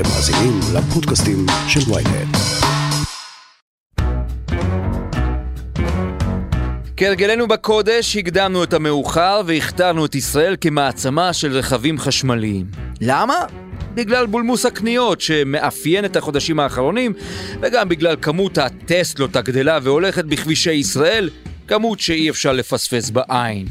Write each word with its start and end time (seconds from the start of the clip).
אתם 0.00 0.08
מאזינים 0.08 0.60
לפודקאסטים 0.74 1.46
של 1.68 1.80
ויינט. 1.92 2.36
כהרגלנו 6.96 7.48
בקודש, 7.48 8.16
הקדמנו 8.16 8.64
את 8.64 8.72
המאוחר 8.72 9.40
והכתרנו 9.46 10.06
את 10.06 10.14
ישראל 10.14 10.56
כמעצמה 10.60 11.32
של 11.32 11.52
רכבים 11.52 11.98
חשמליים. 11.98 12.66
למה? 13.00 13.34
בגלל 13.94 14.26
בולמוס 14.26 14.66
הקניות 14.66 15.20
שמאפיין 15.20 16.04
את 16.04 16.16
החודשים 16.16 16.60
האחרונים, 16.60 17.12
וגם 17.60 17.88
בגלל 17.88 18.16
כמות 18.22 18.58
הטסלות 18.58 19.36
הגדלה 19.36 19.78
והולכת 19.82 20.24
בכבישי 20.24 20.72
ישראל, 20.72 21.30
כמות 21.68 22.00
שאי 22.00 22.30
אפשר 22.30 22.52
לפספס 22.52 23.10
בעין. 23.10 23.66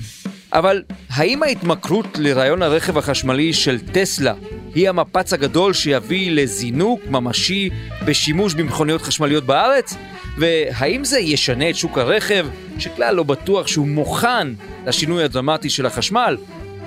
אבל 0.54 0.84
האם 1.09 1.43
ההתמכרות 1.43 2.18
לרעיון 2.18 2.61
הרכב 2.61 2.97
החשמלי 2.97 3.54
של 3.54 3.79
טסלה 3.79 4.34
היא 4.75 4.89
המפץ 4.89 5.33
הגדול 5.33 5.73
שיביא 5.73 6.32
לזינוק 6.32 7.02
ממשי 7.09 7.70
בשימוש 8.05 8.54
במכוניות 8.54 9.01
חשמליות 9.01 9.43
בארץ? 9.43 9.96
והאם 10.38 11.05
זה 11.05 11.19
ישנה 11.19 11.69
את 11.69 11.75
שוק 11.75 11.97
הרכב, 11.97 12.47
שכלל 12.79 13.15
לא 13.15 13.24
בטוח 13.24 13.68
שהוא 13.68 13.88
מוכן 13.88 14.47
לשינוי 14.86 15.24
הדרמטי 15.24 15.69
של 15.69 15.86
החשמל? 15.86 16.38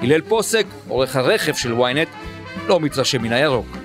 הלל 0.03 0.21
פוסק, 0.21 0.67
עורך 0.89 1.17
הרכב 1.17 1.55
של 1.55 1.75
ynet, 1.75 2.09
לא 2.69 2.81
מתרשם 2.81 3.23
מן 3.23 3.33
הירוק. 3.33 3.77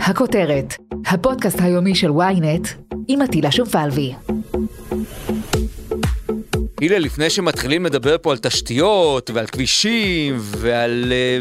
הכותרת, 0.00 0.74
הפודקאסט 1.06 1.60
היומי 1.60 1.94
של 1.94 2.10
ynet 2.10 2.68
עם 3.08 3.22
עטילה 3.22 3.52
שומפלבי. 3.52 4.14
הנה, 6.80 6.98
לפני 6.98 7.30
שמתחילים 7.30 7.86
לדבר 7.86 8.16
פה 8.22 8.32
על 8.32 8.38
תשתיות 8.38 9.30
ועל 9.34 9.46
כבישים 9.46 10.36
ועל 10.40 11.12
אה, 11.12 11.38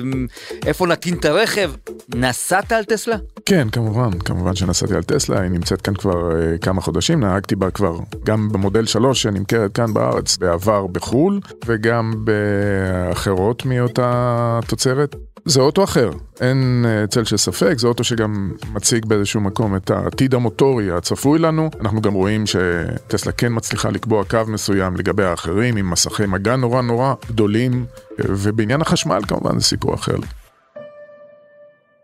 איפה 0.65 0.87
נקים 0.87 1.17
את 1.17 1.25
הרכב, 1.25 1.71
נסעת 2.15 2.71
על 2.71 2.83
טסלה? 2.83 3.15
כן, 3.45 3.69
כמובן, 3.69 4.19
כמובן 4.19 4.55
שנסעתי 4.55 4.95
על 4.95 5.03
טסלה, 5.03 5.41
היא 5.41 5.51
נמצאת 5.51 5.81
כאן 5.81 5.93
כבר 5.93 6.31
uh, 6.31 6.57
כמה 6.61 6.81
חודשים, 6.81 7.19
נהגתי 7.19 7.55
בה 7.55 7.71
כבר 7.71 7.97
גם 8.25 8.49
במודל 8.51 8.85
3 8.85 9.21
שנמכרת 9.21 9.71
כאן 9.73 9.93
בארץ, 9.93 10.37
בעבר 10.37 10.87
בחו"ל, 10.87 11.39
וגם 11.65 12.13
באחרות 12.25 13.65
מאותה 13.65 14.59
תוצרת. 14.67 15.15
זה 15.45 15.61
אוטו 15.61 15.83
אחר, 15.83 16.09
אין 16.41 16.85
uh, 16.85 17.07
צל 17.07 17.23
של 17.23 17.37
ספק, 17.37 17.73
זה 17.77 17.87
אוטו 17.87 18.03
שגם 18.03 18.51
מציג 18.73 19.05
באיזשהו 19.05 19.41
מקום 19.41 19.75
את 19.75 19.91
העתיד 19.91 20.33
המוטורי 20.33 20.91
הצפוי 20.91 21.39
לנו. 21.39 21.69
אנחנו 21.81 22.01
גם 22.01 22.13
רואים 22.13 22.43
שטסלה 22.47 23.31
כן 23.31 23.47
מצליחה 23.55 23.89
לקבוע 23.89 24.23
קו 24.23 24.39
מסוים 24.47 24.95
לגבי 24.95 25.23
האחרים, 25.23 25.77
עם 25.77 25.89
מסכי 25.89 26.25
מגע 26.25 26.55
נורא 26.55 26.81
נורא 26.81 27.13
גדולים, 27.27 27.85
ובעניין 28.19 28.81
החשמל 28.81 29.19
כמובן 29.27 29.59
זה 29.59 29.65
סיפור 29.65 29.93
אחר. 29.93 30.15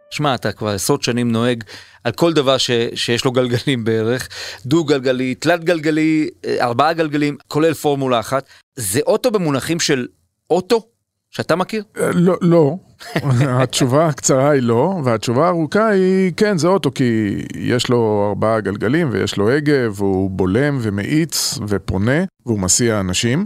שמע, 0.09 0.35
אתה 0.35 0.51
כבר 0.51 0.69
עשרות 0.69 1.03
שנים 1.03 1.31
נוהג 1.31 1.63
על 2.03 2.11
כל 2.11 2.33
דבר 2.33 2.57
ש, 2.57 2.71
שיש 2.93 3.25
לו 3.25 3.31
גלגלים 3.31 3.83
בערך, 3.83 4.29
דו 4.65 4.83
גלגלי, 4.83 5.35
תלת 5.35 5.63
גלגלי, 5.63 6.29
ארבעה 6.59 6.93
גלגלים, 6.93 7.37
כולל 7.47 7.73
פורמולה 7.73 8.19
אחת. 8.19 8.45
זה 8.75 8.99
אוטו 9.05 9.31
במונחים 9.31 9.79
של 9.79 10.07
אוטו 10.49 10.87
שאתה 11.35 11.55
מכיר? 11.55 11.83
לא, 12.13 12.37
לא. 12.41 12.75
התשובה 13.61 14.07
הקצרה 14.07 14.49
היא 14.49 14.61
לא, 14.61 15.01
והתשובה 15.03 15.45
הארוכה 15.45 15.87
היא 15.87 16.31
כן, 16.37 16.57
זה 16.57 16.67
אוטו, 16.67 16.91
כי 16.93 17.35
יש 17.55 17.89
לו 17.89 18.25
ארבעה 18.29 18.61
גלגלים 18.61 19.09
ויש 19.11 19.37
לו 19.37 19.49
הגה, 19.49 19.91
והוא 19.91 20.29
בולם 20.29 20.77
ומאיץ 20.81 21.59
ופונה, 21.67 22.23
והוא 22.45 22.59
מסיע 22.59 22.99
אנשים. 22.99 23.45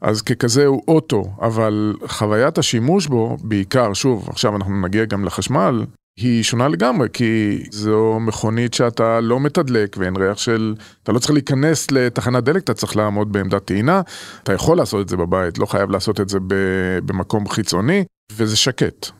אז 0.00 0.22
ככזה 0.22 0.66
הוא 0.66 0.82
אוטו, 0.88 1.24
אבל 1.40 1.94
חוויית 2.06 2.58
השימוש 2.58 3.06
בו, 3.06 3.36
בעיקר, 3.40 3.92
שוב, 3.92 4.28
עכשיו 4.28 4.56
אנחנו 4.56 4.80
נגיע 4.80 5.04
גם 5.04 5.24
לחשמל, 5.24 5.84
היא 6.20 6.42
שונה 6.42 6.68
לגמרי, 6.68 7.08
כי 7.12 7.62
זו 7.70 8.18
מכונית 8.20 8.74
שאתה 8.74 9.20
לא 9.20 9.40
מתדלק 9.40 9.96
ואין 9.98 10.16
ריח 10.16 10.38
של... 10.38 10.74
אתה 11.02 11.12
לא 11.12 11.18
צריך 11.18 11.30
להיכנס 11.30 11.90
לתחנת 11.90 12.44
דלק, 12.44 12.64
אתה 12.64 12.74
צריך 12.74 12.96
לעמוד 12.96 13.32
בעמדת 13.32 13.64
טעינה. 13.64 14.00
אתה 14.42 14.52
יכול 14.52 14.76
לעשות 14.76 15.00
את 15.00 15.08
זה 15.08 15.16
בבית, 15.16 15.58
לא 15.58 15.66
חייב 15.66 15.90
לעשות 15.90 16.20
את 16.20 16.28
זה 16.28 16.38
במקום 17.04 17.48
חיצוני, 17.48 18.04
וזה 18.32 18.56
שקט. 18.56 19.19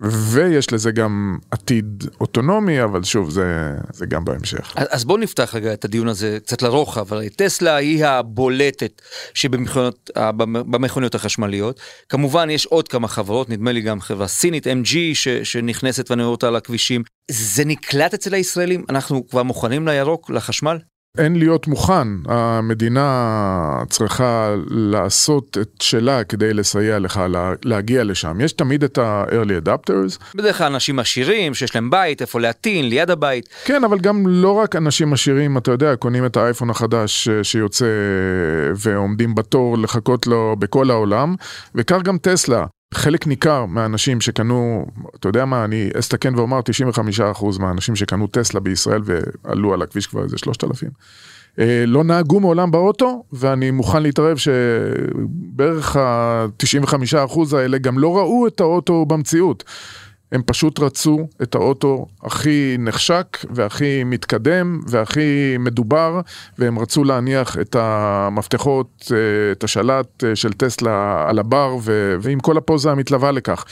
ויש 0.00 0.72
לזה 0.72 0.90
גם 0.90 1.38
עתיד 1.50 2.04
אוטונומי, 2.20 2.82
אבל 2.84 3.02
שוב, 3.02 3.30
זה, 3.30 3.70
זה 3.92 4.06
גם 4.06 4.24
בהמשך. 4.24 4.72
אז 4.76 5.04
בואו 5.04 5.18
נפתח 5.18 5.54
רגע 5.54 5.72
את 5.72 5.84
הדיון 5.84 6.08
הזה 6.08 6.38
קצת 6.42 6.62
לרוחב, 6.62 7.14
הרי 7.14 7.28
טסלה 7.28 7.76
היא 7.76 8.04
הבולטת 8.04 9.02
שבמכוניות 9.34 10.10
במכוניות 10.44 11.14
החשמליות. 11.14 11.80
כמובן 12.08 12.50
יש 12.50 12.66
עוד 12.66 12.88
כמה 12.88 13.08
חברות, 13.08 13.50
נדמה 13.50 13.72
לי 13.72 13.80
גם 13.80 14.00
חברה 14.00 14.28
סינית, 14.28 14.66
MG, 14.66 14.94
ש, 15.14 15.28
שנכנסת 15.28 16.10
ואני 16.10 16.22
רואה 16.22 16.32
אותה 16.32 16.48
על 16.48 16.56
הכבישים. 16.56 17.02
זה 17.30 17.64
נקלט 17.64 18.14
אצל 18.14 18.34
הישראלים? 18.34 18.84
אנחנו 18.88 19.28
כבר 19.28 19.42
מוכנים 19.42 19.88
לירוק, 19.88 20.30
לחשמל? 20.30 20.78
אין 21.18 21.36
להיות 21.36 21.66
מוכן, 21.66 22.08
המדינה 22.26 23.82
צריכה 23.88 24.54
לעשות 24.68 25.58
את 25.60 25.70
שלה 25.80 26.24
כדי 26.24 26.54
לסייע 26.54 26.98
לך 26.98 27.20
להגיע 27.64 28.04
לשם. 28.04 28.40
יש 28.40 28.52
תמיד 28.52 28.84
את 28.84 28.98
ה-early 28.98 29.66
adapters. 29.66 30.24
בדרך 30.34 30.58
כלל 30.58 30.66
אנשים 30.66 30.98
עשירים 30.98 31.54
שיש 31.54 31.74
להם 31.74 31.90
בית, 31.90 32.22
איפה 32.22 32.40
להטעין, 32.40 32.88
ליד 32.88 33.10
הבית. 33.10 33.48
כן, 33.64 33.84
אבל 33.84 33.98
גם 33.98 34.26
לא 34.26 34.52
רק 34.52 34.76
אנשים 34.76 35.12
עשירים, 35.12 35.58
אתה 35.58 35.70
יודע, 35.70 35.96
קונים 35.96 36.26
את 36.26 36.36
האייפון 36.36 36.70
החדש 36.70 37.28
שיוצא 37.42 37.86
ועומדים 38.76 39.34
בתור 39.34 39.78
לחכות 39.78 40.26
לו 40.26 40.56
בכל 40.58 40.90
העולם, 40.90 41.34
וכך 41.74 42.02
גם 42.02 42.18
טסלה. 42.18 42.66
חלק 42.94 43.26
ניכר 43.26 43.64
מהאנשים 43.66 44.20
שקנו, 44.20 44.86
אתה 45.14 45.28
יודע 45.28 45.44
מה, 45.44 45.64
אני 45.64 45.90
אסתכן 45.98 46.34
ואומר 46.34 46.60
95% 47.36 47.58
מהאנשים 47.58 47.96
שקנו 47.96 48.26
טסלה 48.26 48.60
בישראל 48.60 49.02
ועלו 49.04 49.74
על 49.74 49.82
הכביש 49.82 50.06
כבר 50.06 50.24
איזה 50.24 50.38
3,000, 50.38 50.90
אה, 51.58 51.84
לא 51.86 52.04
נהגו 52.04 52.40
מעולם 52.40 52.70
באוטו, 52.70 53.24
ואני 53.32 53.70
מוכן 53.70 54.02
להתערב 54.02 54.36
שבערך 54.36 55.96
ה-95% 55.96 57.56
האלה 57.56 57.78
גם 57.78 57.98
לא 57.98 58.16
ראו 58.16 58.46
את 58.46 58.60
האוטו 58.60 59.06
במציאות. 59.06 59.64
הם 60.32 60.42
פשוט 60.46 60.80
רצו 60.80 61.28
את 61.42 61.54
האוטו 61.54 62.06
הכי 62.22 62.76
נחשק 62.78 63.38
והכי 63.50 64.04
מתקדם 64.04 64.80
והכי 64.86 65.56
מדובר, 65.58 66.20
והם 66.58 66.78
רצו 66.78 67.04
להניח 67.04 67.58
את 67.58 67.76
המפתחות, 67.78 69.12
אה, 69.12 69.52
את 69.52 69.64
השלט 69.64 70.24
אה, 70.24 70.36
של 70.36 70.52
טסלה 70.52 71.24
על 71.28 71.38
הבר, 71.38 71.76
ועם 72.20 72.40
כל 72.40 72.56
הפוזה 72.56 72.90
המתלווה 72.90 73.32
לכך. 73.32 73.64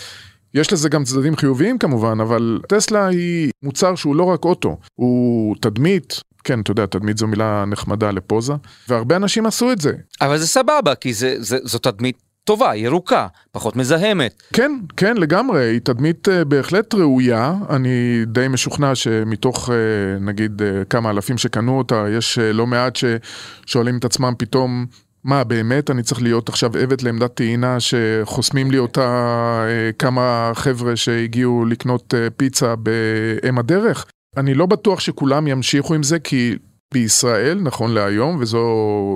יש 0.55 0.73
לזה 0.73 0.89
גם 0.89 1.05
צדדים 1.05 1.37
חיוביים 1.37 1.79
כמובן, 1.79 2.21
אבל 2.21 2.61
טסלה 2.69 3.07
היא 3.07 3.51
מוצר 3.63 3.95
שהוא 3.95 4.17
לא 4.17 4.25
רק 4.25 4.45
אוטו, 4.45 4.77
הוא 4.95 5.57
תדמית, 5.61 6.21
כן, 6.45 6.61
אתה 6.61 6.71
יודע, 6.71 6.87
תדמית 6.87 7.19
זו 7.19 7.27
מילה 7.27 7.65
נחמדה 7.67 8.11
לפוזה, 8.11 8.53
והרבה 8.89 9.17
אנשים 9.17 9.47
עשו 9.47 9.73
את 9.73 9.81
זה. 9.81 9.93
אבל 10.21 10.39
זה 10.39 10.47
סבבה, 10.47 10.95
כי 10.95 11.15
זה, 11.15 11.35
זה, 11.39 11.59
זו 11.63 11.79
תדמית 11.79 12.28
טובה, 12.49 12.77
ירוקה, 12.77 13.27
פחות 13.53 13.77
מזהמת. 13.77 14.43
כן, 14.53 14.73
כן, 14.97 15.17
לגמרי, 15.17 15.65
היא 15.65 15.81
תדמית 15.81 16.29
uh, 16.29 16.45
בהחלט 16.45 16.95
ראויה. 16.95 17.55
אני 17.71 18.25
די 18.27 18.49
משוכנע 18.49 18.95
שמתוך 18.95 19.69
uh, 19.69 19.73
נגיד 20.21 20.63
uh, 20.63 20.85
כמה 20.91 21.11
אלפים 21.11 21.39
שקנו 21.39 21.79
אותה, 21.79 22.05
יש 22.17 22.39
לא 22.39 22.67
מעט 22.67 22.97
ששואלים 22.97 23.99
את 23.99 24.05
עצמם 24.05 24.33
פתאום, 24.39 24.87
מה 25.25 25.45
באמת 25.45 25.91
אני 25.91 26.03
צריך 26.03 26.23
להיות 26.23 26.49
עכשיו 26.49 26.77
עבד 26.77 27.01
לעמדת 27.01 27.35
טעינה 27.35 27.77
שחוסמים 27.81 28.71
לי 28.71 28.79
אותה 28.79 29.65
כמה 29.99 30.51
חבר'ה 30.55 30.97
שהגיעו 30.97 31.65
לקנות 31.65 32.15
פיצה 32.37 32.75
באם 32.77 33.59
הדרך? 33.59 34.07
אני 34.37 34.55
לא 34.55 34.67
בטוח 34.67 35.01
שכולם 35.01 35.47
ימשיכו 35.47 35.95
עם 35.95 36.03
זה 36.03 36.19
כי 36.19 36.57
בישראל, 36.95 37.59
נכון 37.63 37.95
להיום, 37.95 38.37
וזו 38.41 38.65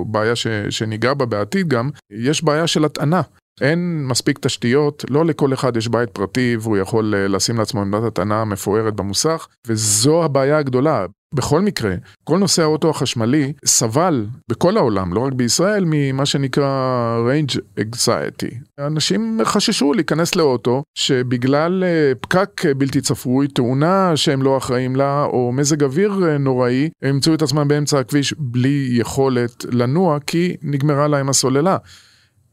בעיה 0.07 0.35
ש, 0.35 0.47
שניגע 0.69 1.13
בה 1.13 1.25
בעתיד 1.25 1.67
גם, 1.67 1.89
יש 2.11 2.43
בעיה 2.43 2.67
של 2.67 2.85
הטענה. 2.85 3.21
אין 3.61 4.05
מספיק 4.07 4.39
תשתיות, 4.39 5.05
לא 5.09 5.25
לכל 5.25 5.53
אחד 5.53 5.77
יש 5.77 5.87
בית 5.87 6.09
פרטי 6.09 6.57
והוא 6.59 6.77
יכול 6.77 7.15
אה, 7.15 7.27
לשים 7.27 7.57
לעצמו 7.57 7.81
עמדת 7.81 8.03
הטענה 8.03 8.45
מפוארת 8.45 8.93
במוסך, 8.93 9.47
וזו 9.67 10.23
הבעיה 10.23 10.57
הגדולה. 10.57 11.05
בכל 11.33 11.61
מקרה, 11.61 11.95
כל 12.23 12.37
נושא 12.37 12.61
האוטו 12.61 12.89
החשמלי 12.89 13.53
סבל 13.65 14.25
בכל 14.49 14.77
העולם, 14.77 15.13
לא 15.13 15.19
רק 15.19 15.33
בישראל, 15.33 15.83
ממה 15.87 16.25
שנקרא 16.25 17.17
range 17.27 17.57
anxiety. 17.79 18.55
אנשים 18.79 19.39
חששו 19.43 19.93
להיכנס 19.93 20.35
לאוטו 20.35 20.83
שבגלל 20.95 21.83
אה, 21.83 22.11
פקק 22.21 22.61
בלתי 22.77 23.01
צפוי, 23.01 23.47
תאונה 23.47 24.17
שהם 24.17 24.41
לא 24.41 24.57
אחראים 24.57 24.95
לה, 24.95 25.23
או 25.23 25.51
מזג 25.51 25.83
אוויר 25.83 26.19
אה, 26.23 26.37
נוראי, 26.37 26.89
הם 27.01 27.09
ימצאו 27.09 27.33
את 27.33 27.41
עצמם 27.41 27.67
באמצע 27.67 27.99
הכביש 27.99 28.33
בלי 28.37 28.89
יכולת 28.91 29.65
לנוע, 29.71 30.17
כי 30.27 30.55
נגמרה 30.61 31.07
להם 31.07 31.29
הסוללה. 31.29 31.77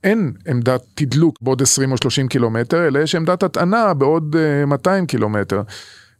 אין 0.04 0.32
עמדת 0.48 0.82
תדלוק 0.94 1.36
בעוד 1.42 1.62
20 1.62 1.92
או 1.92 1.96
30 1.96 2.28
קילומטר, 2.28 2.86
אלא 2.86 2.98
יש 2.98 3.14
עמדת 3.14 3.42
הטענה 3.42 3.94
בעוד 3.94 4.36
200 4.66 5.02
אה, 5.02 5.06
קילומטר. 5.06 5.62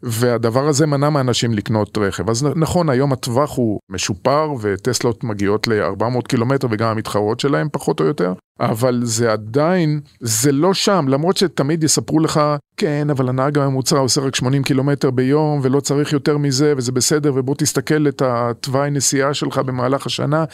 והדבר 0.02 0.68
הזה 0.68 0.86
מנע 0.86 1.10
מאנשים 1.10 1.52
לקנות 1.54 1.98
רכב. 1.98 2.30
אז 2.30 2.46
נכון, 2.56 2.90
היום 2.90 3.12
הטווח 3.12 3.56
הוא 3.56 3.80
משופר 3.90 4.52
וטסלות 4.60 5.24
מגיעות 5.24 5.68
ל-400 5.68 6.22
קילומטר 6.28 6.68
וגם 6.70 6.88
המתחרות 6.88 7.40
שלהם 7.40 7.68
פחות 7.72 8.00
או 8.00 8.04
יותר, 8.04 8.32
אבל 8.60 9.00
זה 9.04 9.32
עדיין, 9.32 10.00
זה 10.20 10.52
לא 10.52 10.74
שם, 10.74 11.04
למרות 11.08 11.36
שתמיד 11.36 11.84
יספרו 11.84 12.20
לך, 12.20 12.40
כן, 12.76 13.10
אבל 13.10 13.28
הנהג 13.28 13.58
הממוצע 13.58 13.98
עושה 13.98 14.20
רק 14.20 14.34
80 14.34 14.62
קילומטר 14.62 15.10
ביום 15.10 15.60
ולא 15.62 15.80
צריך 15.80 16.12
יותר 16.12 16.38
מזה 16.38 16.74
וזה 16.76 16.92
בסדר 16.92 17.32
ובוא 17.34 17.54
תסתכל 17.58 18.08
את 18.08 18.22
התוואי 18.22 18.90
נסיעה 18.90 19.34
שלך 19.34 19.58
במהלך 19.58 20.06
השנה, 20.06 20.44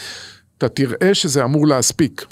אתה 0.59 0.69
תראה 0.69 1.15
שזה 1.15 1.45
אמור 1.45 1.67
להספיק. 1.67 2.27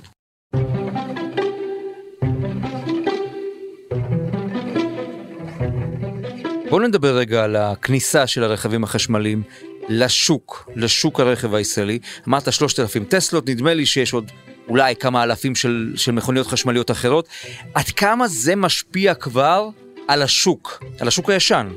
בואו 6.75 6.87
נדבר 6.87 7.17
רגע 7.17 7.45
על 7.45 7.57
הכניסה 7.57 8.27
של 8.27 8.45
הרכבים 8.45 8.85
החשמליים 8.85 9.43
לשוק, 9.89 10.71
לשוק 10.77 11.21
הרכב 11.21 11.55
הישראלי. 11.55 11.99
אמרת 12.29 12.53
3,000 12.53 13.05
טסלות, 13.05 13.49
נדמה 13.49 13.75
לי 13.75 13.87
שיש 13.87 14.13
עוד 14.13 14.31
אולי 14.69 14.97
כמה 14.97 15.23
אלפים 15.23 15.55
של, 15.55 15.93
של 15.97 16.13
מכוניות 16.13 16.47
חשמליות 16.47 16.91
אחרות. 16.91 17.29
עד 17.75 17.85
כמה 17.85 18.29
זה 18.29 18.57
משפיע 18.57 19.15
כבר 19.15 19.69
על 20.09 20.23
השוק, 20.23 20.85
על 21.01 21.09
השוק 21.09 21.31
הישן? 21.31 21.69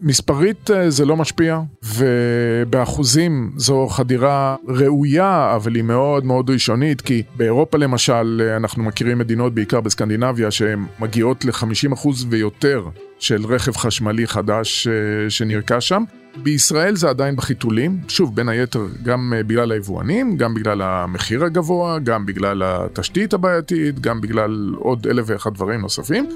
מספרית 0.00 0.70
אה, 0.70 0.90
זה 0.90 1.04
לא 1.04 1.16
משפיע, 1.16 1.60
ובאחוזים 1.82 3.52
זו 3.56 3.86
חדירה 3.90 4.56
ראויה, 4.68 5.52
אבל 5.56 5.74
היא 5.74 5.82
מאוד 5.82 6.24
מאוד 6.24 6.50
ראשונית, 6.50 7.00
כי 7.00 7.22
באירופה 7.36 7.78
למשל, 7.78 8.42
אה, 8.44 8.56
אנחנו 8.56 8.82
מכירים 8.82 9.18
מדינות, 9.18 9.54
בעיקר 9.54 9.80
בסקנדינביה, 9.80 10.50
שהן 10.50 10.86
מגיעות 10.98 11.44
ל-50% 11.44 12.08
ויותר 12.28 12.84
של 13.22 13.46
רכב 13.46 13.76
חשמלי 13.76 14.26
חדש 14.26 14.86
אה, 14.86 15.30
שנרכש 15.30 15.88
שם. 15.88 16.04
בישראל 16.36 16.96
זה 16.96 17.08
עדיין 17.08 17.36
בחיתולים, 17.36 18.00
שוב, 18.08 18.36
בין 18.36 18.48
היתר 18.48 18.86
גם 19.02 19.32
בגלל 19.46 19.72
היבואנים, 19.72 20.36
גם 20.36 20.54
בגלל 20.54 20.82
המחיר 20.82 21.44
הגבוה, 21.44 21.98
גם 21.98 22.26
בגלל 22.26 22.62
התשתית 22.64 23.34
הבעייתית, 23.34 24.00
גם 24.00 24.20
בגלל 24.20 24.74
עוד 24.76 25.06
אלף 25.06 25.24
ואחד 25.28 25.54
דברים 25.54 25.80
נוספים. 25.80 26.28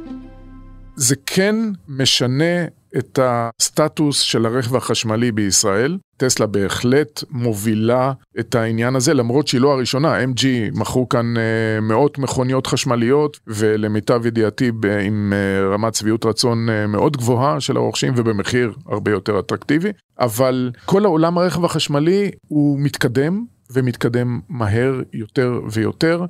זה 0.97 1.15
כן 1.27 1.57
משנה 1.89 2.65
את 2.99 3.19
הסטטוס 3.23 4.21
של 4.21 4.47
הרכב 4.47 4.77
החשמלי 4.77 5.33
בישראל. 5.33 5.99
טסלה 6.17 6.47
בהחלט 6.47 7.25
מובילה 7.31 8.13
את 8.41 8.55
העניין 8.55 8.97
הזה, 8.97 9.15
למרות 9.15 9.49
שהיא 9.49 9.61
לא 9.61 9.73
הראשונה. 9.73 10.25
MG 10.25 10.45
מכרו 10.73 11.09
כאן 11.09 11.35
uh, 11.37 11.81
מאות 11.81 12.19
מכוניות 12.19 12.67
חשמליות, 12.67 13.41
ולמיטב 13.47 14.27
ידיעתי 14.27 14.71
עם 15.05 15.33
uh, 15.33 15.75
רמת 15.75 15.95
שביעות 15.95 16.27
רצון 16.27 16.69
uh, 16.69 16.87
מאוד 16.87 17.17
גבוהה 17.17 17.61
של 17.61 17.77
הרוכשים 17.77 18.13
ובמחיר 18.17 18.73
הרבה 18.87 19.11
יותר 19.11 19.39
אטרקטיבי. 19.39 19.89
אבל 20.19 20.71
כל 20.85 21.05
העולם 21.05 21.39
הרכב 21.39 21.65
החשמלי 21.65 22.31
הוא 22.49 22.79
מתקדם, 22.81 23.45
ומתקדם 23.71 24.41
מהר 24.49 25.01
יותר 25.13 25.61
ויותר. 25.73 26.25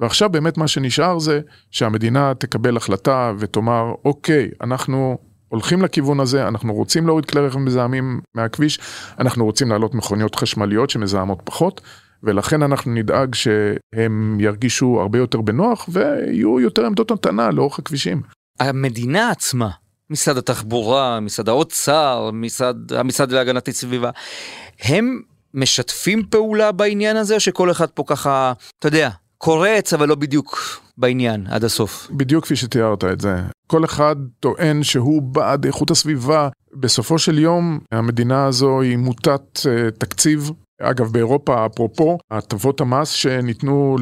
ועכשיו 0.00 0.30
באמת 0.30 0.58
מה 0.58 0.68
שנשאר 0.68 1.18
זה 1.18 1.40
שהמדינה 1.70 2.32
תקבל 2.34 2.76
החלטה 2.76 3.32
ותאמר, 3.38 3.92
אוקיי, 4.04 4.48
אנחנו 4.60 5.18
הולכים 5.50 5.82
לכיוון 5.82 6.20
הזה, 6.20 6.48
אנחנו 6.48 6.74
רוצים 6.74 7.06
להוריד 7.06 7.26
כלי 7.26 7.40
רכב 7.40 7.58
מזהמים 7.58 8.20
מהכביש, 8.34 8.78
אנחנו 9.18 9.44
רוצים 9.44 9.68
להעלות 9.68 9.94
מכוניות 9.94 10.34
חשמליות 10.34 10.90
שמזהמות 10.90 11.40
פחות, 11.44 11.80
ולכן 12.22 12.62
אנחנו 12.62 12.92
נדאג 12.92 13.34
שהם 13.34 14.40
ירגישו 14.40 15.00
הרבה 15.00 15.18
יותר 15.18 15.40
בנוח 15.40 15.88
ויהיו 15.92 16.60
יותר 16.60 16.86
עמדות 16.86 17.10
המתנה 17.10 17.50
לאורך 17.50 17.78
הכבישים. 17.78 18.22
המדינה 18.60 19.30
עצמה, 19.30 19.70
משרד 20.10 20.36
התחבורה, 20.36 21.20
משרד 21.20 21.48
האוצר, 21.48 22.30
משרד, 22.32 22.92
המשרד 22.92 23.32
להגנת 23.32 23.68
הסביבה, 23.68 24.10
הם 24.80 25.20
משתפים 25.54 26.22
פעולה 26.30 26.72
בעניין 26.72 27.16
הזה, 27.16 27.34
או 27.34 27.40
שכל 27.40 27.70
אחד 27.70 27.86
פה 27.86 28.04
ככה, 28.06 28.52
אתה 28.78 28.88
יודע, 28.88 29.10
קורץ 29.42 29.92
אבל 29.92 30.08
לא 30.08 30.14
בדיוק 30.14 30.80
בעניין 30.98 31.46
עד 31.50 31.64
הסוף. 31.64 32.08
בדיוק 32.10 32.44
כפי 32.44 32.56
שתיארת 32.56 33.04
את 33.04 33.20
זה. 33.20 33.36
כל 33.66 33.84
אחד 33.84 34.16
טוען 34.40 34.82
שהוא 34.82 35.22
בעד 35.22 35.64
איכות 35.64 35.90
הסביבה. 35.90 36.48
בסופו 36.74 37.18
של 37.18 37.38
יום 37.38 37.78
המדינה 37.92 38.46
הזו 38.46 38.80
היא 38.80 38.96
מוטת 38.96 39.58
uh, 39.58 39.98
תקציב. 39.98 40.50
אגב, 40.82 41.12
באירופה, 41.12 41.66
אפרופו, 41.66 42.18
הטבות 42.30 42.80
המס 42.80 43.08
שניתנו 43.08 43.96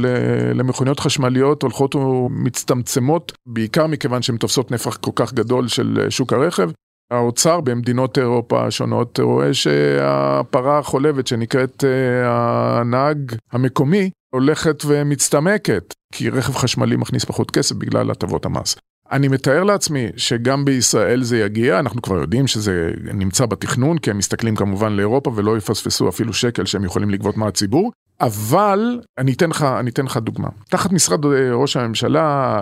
למכוניות 0.55 1.01
חשמליות 1.01 1.63
הולכות 1.63 1.95
ומצטמצמות, 1.95 3.33
בעיקר 3.47 3.87
מכיוון 3.87 4.23
שהן 4.23 4.37
תופסות 4.37 4.71
נפח 4.71 4.97
כל 4.97 5.11
כך 5.15 5.33
גדול 5.33 5.69
של 5.69 6.01
אה, 6.05 6.11
שוק 6.11 6.33
הרכב. 6.33 6.71
האוצר 7.11 7.61
במדינות 7.61 8.19
אירופה 8.19 8.67
השונות 8.67 9.21
רואה 9.21 9.55
שהפרה 9.55 10.79
החולבת 10.79 11.27
שנקראת 11.27 11.85
uh, 11.85 12.27
הנהג 12.27 13.33
המקומי 13.53 14.11
הולכת 14.35 14.83
ומצטמקת, 14.87 15.95
כי 16.15 16.31
רכב 16.31 16.55
חשמלי 16.55 16.97
מכניס 16.97 17.25
פחות 17.25 17.51
כסף 17.51 17.77
בגלל 17.77 18.11
הטבות 18.11 18.47
המס. 18.47 18.77
אני 19.13 19.29
מתאר 19.29 19.65
לעצמי 19.65 20.07
שגם 20.17 20.65
בישראל 20.65 21.23
זה 21.23 21.39
יגיע, 21.39 21.79
אנחנו 21.79 22.03
כבר 22.03 22.17
יודעים 22.17 22.47
שזה 22.47 22.91
נמצא 23.15 23.47
בתכנון, 23.47 23.99
כי 23.99 24.11
הם 24.11 24.19
מסתכלים 24.19 24.57
כמובן 24.57 24.93
לאירופה 24.93 25.33
ולא 25.35 25.57
יפספסו 25.57 26.09
אפילו 26.09 26.33
שקל 26.33 26.65
שהם 26.65 26.85
יכולים 26.85 27.11
לגבות 27.11 27.37
מהציבור, 27.37 27.93
אבל 28.21 29.01
אני 29.19 29.33
אתן 29.33 29.51
לך, 29.51 29.63
אני 29.63 29.91
אתן 29.91 30.05
לך 30.05 30.17
דוגמה. 30.17 30.49
תחת 30.69 30.93
משרד 30.93 31.25
אה, 31.25 31.55
ראש 31.55 31.77
הממשלה 31.77 32.59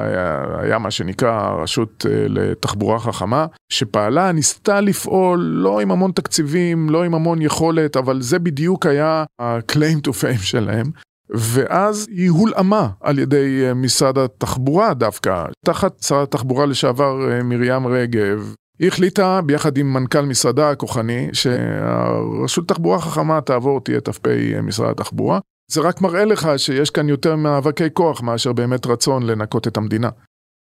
היה 0.61 0.79
מה 0.79 0.91
שנקרא 0.91 1.31
הרשות 1.31 2.07
אה, 2.09 2.27
לתחבורה 2.29 2.99
חכמה, 2.99 3.47
שפעלה, 3.73 4.33
ניסתה 4.33 4.81
לפעול 4.81 5.41
לא 5.41 5.81
עם 5.81 5.91
המון 5.91 6.11
תקציבים, 6.13 6.91
לא 6.91 7.05
עם 7.05 7.15
המון 7.15 7.43
יכולת, 7.43 7.97
אבל 7.97 8.23
זה 8.23 8.39
בדיוק 8.39 8.87
היה 8.87 9.25
ה-claim 9.41 10.09
to 10.09 10.11
fame 10.11 10.43
שלהם. 10.43 10.91
ואז 11.31 12.06
היא 12.11 12.31
הולאמה 12.31 12.88
על 13.00 13.19
ידי 13.19 13.64
אה, 13.64 13.75
משרד 13.75 14.19
התחבורה 14.19 14.94
דווקא, 14.94 15.44
תחת 15.64 16.02
שר 16.02 16.23
התחבורה 16.23 16.67
לשעבר 16.67 17.32
אה, 17.32 17.43
מרים 17.43 17.87
רגב. 17.87 18.55
היא 18.78 18.88
החליטה 18.88 19.40
ביחד 19.46 19.78
עם 19.78 19.93
מנכ"ל 19.93 20.20
משרדה 20.20 20.70
הכוחני 20.70 21.28
שהרשות 21.32 22.70
לתחבורה 22.70 22.99
חכמה 22.99 23.40
תעבור, 23.40 23.81
תהיה 23.81 24.00
ת"פ 24.00 24.26
אה, 24.26 24.62
משרד 24.62 24.90
התחבורה. 24.90 25.38
זה 25.70 25.81
רק 25.81 26.00
מראה 26.00 26.25
לך 26.25 26.49
שיש 26.56 26.90
כאן 26.90 27.08
יותר 27.08 27.37
מאבקי 27.37 27.88
כוח 27.93 28.22
מאשר 28.22 28.52
באמת 28.52 28.87
רצון 28.87 29.22
לנקות 29.22 29.69
את 29.69 29.76
המדינה. 29.76 30.08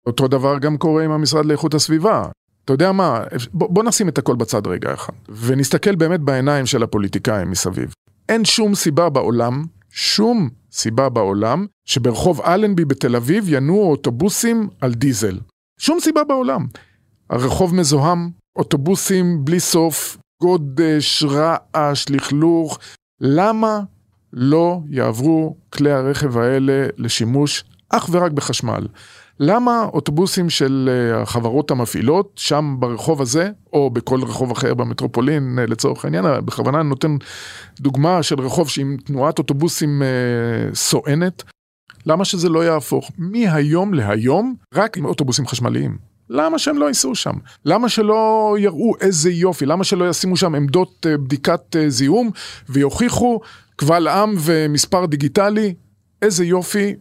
אותו 0.08 0.28
דבר 0.28 0.60
גם 0.60 0.78
קורה 0.78 1.04
עם 1.04 1.12
המשרד 1.12 1.46
לאיכות 1.46 1.74
הסביבה. 1.74 2.26
אתה 2.66 2.74
יודע 2.74 2.92
מה, 2.92 3.24
בוא, 3.54 3.68
בוא 3.70 3.84
נשים 3.84 4.10
את 4.10 4.18
הכל 4.18 4.36
בצד 4.36 4.68
רגע 4.68 4.94
אחד, 4.94 5.14
ונסתכל 5.30 5.96
באמת 5.96 6.20
בעיניים 6.20 6.66
של 6.66 6.84
הפוליטיקאים 6.84 7.52
מסביב. 7.52 7.94
אין 8.30 8.46
שום 8.46 8.76
סיבה 8.76 9.10
בעולם 9.10 9.64
שום 10.02 10.50
סיבה 10.72 11.10
בעולם 11.10 11.66
שברחוב 11.86 12.42
אלנבי 12.42 12.86
בתל 12.86 13.16
אביב 13.16 13.46
ינועו 13.48 13.92
אוטובוסים 13.92 14.68
על 14.82 14.94
דיזל. 14.94 15.40
שום 15.80 16.00
סיבה 16.00 16.24
בעולם. 16.24 16.68
הרחוב 17.30 17.76
מזוהם, 17.76 18.30
אוטובוסים 18.56 19.46
בלי 19.46 19.60
סוף, 19.60 20.18
גודש, 20.42 21.24
רעש, 21.24 22.06
לכלוך. 22.10 22.80
למה 23.22 23.80
לא 24.34 24.80
יעברו 24.90 25.58
כלי 25.70 25.92
הרכב 25.92 26.38
האלה 26.38 26.88
לשימוש 26.98 27.64
אך 27.90 28.10
ורק 28.12 28.32
בחשמל? 28.32 28.88
למה 29.40 29.86
אוטובוסים 29.94 30.50
של 30.50 30.90
אה, 30.92 31.22
החברות 31.22 31.72
המפעילות, 31.72 32.32
שם 32.36 32.76
ברחוב 32.80 33.22
הזה, 33.22 33.50
או 33.74 33.90
בכל 33.90 34.24
רחוב 34.24 34.52
אחר 34.52 34.74
במטרופולין 34.74 35.60
אה, 35.60 35.66
לצורך 35.66 36.06
העניין, 36.06 36.26
בכוונה 36.46 36.80
אני 36.80 36.90
נותן 36.90 37.18
דוגמה 37.80 38.24
של 38.24 38.42
רחוב 38.42 38.70
שעם 38.70 38.98
תנועת 39.06 39.38
אוטובוסים 39.38 40.02
אה, 40.02 40.76
סואנת, 40.76 41.44
למה 42.06 42.26
שזה 42.26 42.50
לא 42.50 42.66
יהפוך 42.66 43.12
מהיום 43.18 43.94
להיום 43.94 44.56
רק 44.74 44.98
עם 44.98 45.06
אוטובוסים 45.06 45.48
חשמליים? 45.48 45.98
למה 46.30 46.60
שהם 46.60 46.78
לא 46.78 46.86
ייסעו 46.86 47.16
שם? 47.16 47.34
למה 47.66 47.90
שלא 47.90 48.56
יראו 48.60 48.94
איזה 49.02 49.32
יופי? 49.32 49.66
למה 49.66 49.84
שלא 49.84 50.10
ישימו 50.10 50.38
שם 50.38 50.56
עמדות 50.56 51.06
בדיקת 51.10 51.76
זיהום 51.88 52.30
ויוכיחו 52.70 53.40
קבל 53.76 54.08
עם 54.08 54.36
ומספר 54.40 55.06
דיגיטלי 55.06 55.74
איזה 56.22 56.46
יופי, 56.46 56.96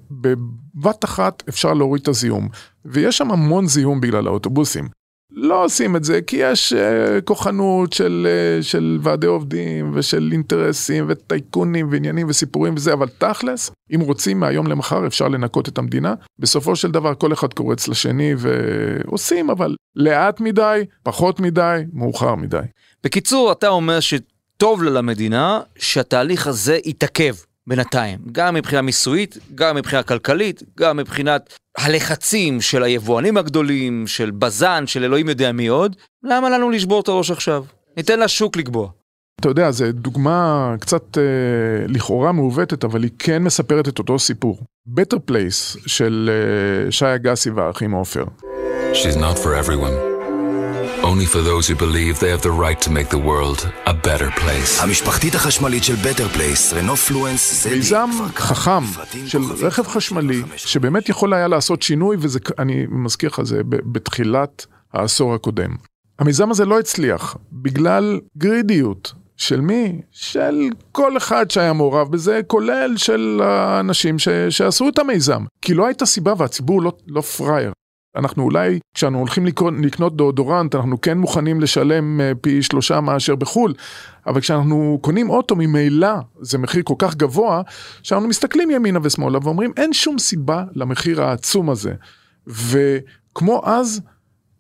בבת 0.78 1.04
אחת 1.04 1.42
אפשר 1.48 1.74
להוריד 1.74 2.02
את 2.02 2.08
הזיהום. 2.08 2.48
ויש 2.84 3.18
שם 3.18 3.30
המון 3.30 3.66
זיהום 3.66 4.00
בגלל 4.00 4.26
האוטובוסים. 4.26 4.88
לא 5.30 5.64
עושים 5.64 5.96
את 5.96 6.04
זה 6.04 6.22
כי 6.22 6.36
יש 6.36 6.72
uh, 6.72 6.76
כוחנות 7.24 7.92
של, 7.92 8.26
uh, 8.60 8.62
של 8.62 8.98
ועדי 9.02 9.26
עובדים 9.26 9.90
ושל 9.94 10.28
אינטרסים 10.32 11.04
וטייקונים 11.08 11.88
ועניינים 11.90 12.26
וסיפורים 12.28 12.74
וזה, 12.76 12.92
אבל 12.92 13.08
תכלס, 13.18 13.70
אם 13.94 14.00
רוצים 14.00 14.40
מהיום 14.40 14.66
למחר 14.66 15.06
אפשר 15.06 15.28
לנקות 15.28 15.68
את 15.68 15.78
המדינה. 15.78 16.14
בסופו 16.38 16.76
של 16.76 16.90
דבר 16.90 17.14
כל 17.14 17.32
אחד 17.32 17.54
קורץ 17.54 17.88
לשני 17.88 18.34
ועושים, 18.38 19.50
אבל 19.50 19.76
לאט 19.96 20.40
מדי, 20.40 20.84
פחות 21.02 21.40
מדי, 21.40 21.82
מאוחר 21.92 22.34
מדי. 22.34 22.58
בקיצור, 23.04 23.52
אתה 23.52 23.68
אומר 23.68 23.98
שטוב 24.00 24.82
לה 24.82 24.90
למדינה 24.90 25.60
שהתהליך 25.78 26.46
הזה 26.46 26.78
יתעכב. 26.84 27.34
בינתיים, 27.68 28.18
גם 28.32 28.54
מבחינה 28.54 28.82
מיסויית, 28.82 29.38
גם 29.54 29.76
מבחינה 29.76 30.02
כלכלית, 30.02 30.62
גם 30.78 30.96
מבחינת 30.96 31.54
הלחצים 31.78 32.60
של 32.60 32.82
היבואנים 32.82 33.36
הגדולים, 33.36 34.06
של 34.06 34.30
בז"ן, 34.30 34.84
של 34.86 35.04
אלוהים 35.04 35.28
יודע 35.28 35.52
מי 35.52 35.66
עוד, 35.66 35.96
למה 36.24 36.50
לנו 36.50 36.70
לשבור 36.70 37.00
את 37.00 37.08
הראש 37.08 37.30
עכשיו? 37.30 37.64
ניתן 37.96 38.20
לשוק 38.20 38.56
לקבוע. 38.56 38.90
אתה 39.40 39.48
יודע, 39.48 39.70
זו 39.70 39.84
דוגמה 39.92 40.74
קצת 40.80 41.18
אה, 41.18 41.22
לכאורה 41.88 42.32
מעוותת, 42.32 42.84
אבל 42.84 43.02
היא 43.02 43.10
כן 43.18 43.42
מספרת 43.42 43.88
את 43.88 43.98
אותו 43.98 44.18
סיפור. 44.18 44.58
Better 44.88 45.30
Place 45.30 45.78
של 45.86 46.30
אה, 46.32 46.92
שי 46.92 47.14
אגסי 47.14 47.50
והאחים 47.50 47.92
עופר. 47.92 48.24
She's 48.92 49.16
not 49.16 49.38
for 49.38 49.66
everyone. 49.66 50.07
Only 51.12 51.28
for 51.34 51.42
those 51.50 51.66
who 51.68 51.76
believe 51.86 52.14
they 52.20 52.32
have 52.36 52.42
the 52.42 52.54
right 52.64 52.80
to 52.86 52.90
make 52.90 53.08
the 53.08 53.22
world 53.30 53.58
a 53.86 53.94
better 53.94 54.30
place. 54.40 54.82
המשפחתית 54.82 55.34
החשמלית 55.34 55.84
של 55.84 55.94
Better 55.94 56.28
Place, 56.28 56.72
רנו 56.72 56.96
Fluence 56.96 57.64
ZE, 57.64 57.74
מיזם 57.74 58.10
חכם 58.36 58.84
של 59.26 59.38
רכב 59.60 59.82
חשמלי, 59.86 60.42
5. 60.42 60.66
שבאמת 60.66 61.08
יכול 61.08 61.34
היה 61.34 61.48
לעשות 61.48 61.82
שינוי, 61.82 62.16
וזה, 62.20 62.38
אני 62.58 62.86
מזכיר 62.90 63.30
לך, 63.32 63.42
זה 63.42 63.60
בתחילת 63.68 64.66
העשור 64.92 65.34
הקודם. 65.34 65.70
המיזם 66.18 66.50
הזה 66.50 66.64
לא 66.64 66.78
הצליח, 66.78 67.36
בגלל 67.52 68.20
greedיות. 68.36 69.12
של 69.36 69.60
מי? 69.60 70.00
של 70.10 70.68
כל 70.92 71.16
אחד 71.16 71.50
שהיה 71.50 71.72
מעורב 71.72 72.12
בזה, 72.12 72.40
כולל 72.46 72.96
של 72.96 73.40
האנשים 73.44 74.18
ש, 74.18 74.28
שעשו 74.50 74.88
את 74.88 74.98
המיזם. 74.98 75.44
כי 75.62 75.74
לא 75.74 75.86
הייתה 75.86 76.06
סיבה 76.06 76.32
והציבור 76.38 76.82
לא, 76.82 76.92
לא 77.06 77.20
פראייר. 77.20 77.72
אנחנו 78.16 78.42
אולי, 78.42 78.78
כשאנחנו 78.94 79.18
הולכים 79.18 79.46
לקנות, 79.82 80.16
דאודורנט, 80.16 80.74
אנחנו 80.74 81.00
כן 81.00 81.18
מוכנים 81.18 81.60
לשלם 81.60 82.20
אה, 82.20 82.32
פי 82.40 82.62
שלושה 82.62 83.00
מאשר 83.00 83.34
בחו"ל, 83.34 83.74
אבל 84.26 84.40
כשאנחנו 84.40 84.98
קונים 85.02 85.30
אוטו 85.30 85.56
ממילא 85.56 86.14
זה 86.40 86.58
מחיר 86.58 86.82
כל 86.84 86.94
כך 86.98 87.14
גבוה, 87.14 87.62
שאנחנו 88.02 88.28
מסתכלים 88.28 88.70
ימינה 88.70 88.98
ושמאלה 89.02 89.38
ואומרים 89.42 89.72
אין 89.76 89.92
שום 89.92 90.18
סיבה 90.18 90.64
למחיר 90.74 91.22
העצום 91.22 91.70
הזה. 91.70 91.94
וכמו 92.46 93.62
אז, 93.64 94.00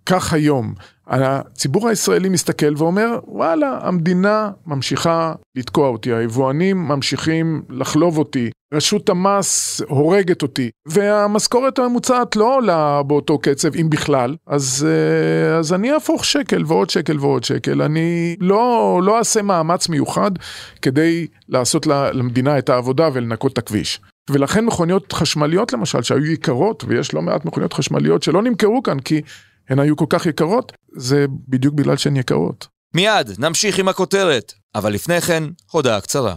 כך 0.08 0.32
היום. 0.32 0.74
הציבור 1.06 1.88
הישראלי 1.88 2.28
מסתכל 2.28 2.74
ואומר, 2.76 3.18
וואלה, 3.26 3.78
המדינה 3.82 4.50
ממשיכה 4.66 5.32
לתקוע 5.56 5.88
אותי, 5.88 6.12
היבואנים 6.12 6.88
ממשיכים 6.88 7.62
לחלוב 7.70 8.18
אותי, 8.18 8.50
רשות 8.74 9.08
המס 9.08 9.80
הורגת 9.88 10.42
אותי, 10.42 10.70
והמשכורת 10.86 11.78
הממוצעת 11.78 12.36
לא 12.36 12.56
עולה 12.56 13.02
באותו 13.02 13.38
קצב, 13.38 13.74
אם 13.74 13.90
בכלל, 13.90 14.36
אז, 14.46 14.86
אה, 14.88 15.58
אז 15.58 15.72
אני 15.72 15.92
אהפוך 15.92 16.24
שקל 16.24 16.62
ועוד 16.66 16.90
שקל 16.90 17.16
ועוד 17.20 17.44
שקל, 17.44 17.82
אני 17.82 18.36
לא, 18.40 19.00
לא 19.04 19.18
אעשה 19.18 19.42
מאמץ 19.42 19.88
מיוחד 19.88 20.30
כדי 20.82 21.26
לעשות 21.48 21.86
למדינה 21.86 22.58
את 22.58 22.68
העבודה 22.68 23.08
ולנקות 23.12 23.52
את 23.52 23.58
הכביש. 23.58 24.00
ולכן 24.30 24.64
מכוניות 24.64 25.12
חשמליות 25.12 25.72
למשל, 25.72 26.02
שהיו 26.02 26.26
יקרות, 26.26 26.84
ויש 26.88 27.14
לא 27.14 27.22
מעט 27.22 27.44
מכוניות 27.44 27.72
חשמליות 27.72 28.22
שלא 28.22 28.42
נמכרו 28.42 28.82
כאן 28.82 29.00
כי 29.00 29.22
הן 29.68 29.78
היו 29.78 29.96
כל 29.96 30.06
כך 30.08 30.26
יקרות, 30.26 30.72
זה 30.96 31.26
בדיוק 31.48 31.74
בגלל 31.74 31.96
שהן 31.96 32.16
יקרות. 32.16 32.66
מיד, 32.94 33.30
נמשיך 33.38 33.78
עם 33.78 33.88
הכותרת. 33.88 34.52
אבל 34.74 34.92
לפני 34.92 35.20
כן, 35.20 35.44
הודעה 35.70 36.00
קצרה. 36.00 36.34